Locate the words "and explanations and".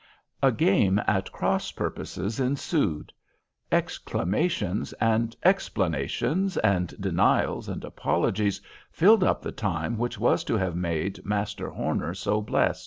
4.93-6.87